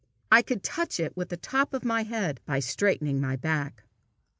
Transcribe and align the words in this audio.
I 0.31 0.41
could 0.41 0.63
touch 0.63 0.99
it 0.99 1.15
with 1.15 1.29
the 1.29 1.37
top 1.37 1.75
of 1.75 1.85
my 1.85 2.01
head 2.01 2.39
by 2.47 2.57
straightening 2.59 3.21
my 3.21 3.35
back. 3.35 3.83